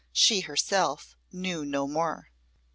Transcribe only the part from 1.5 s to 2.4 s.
no more.